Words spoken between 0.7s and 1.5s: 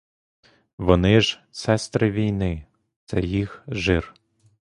Вони ж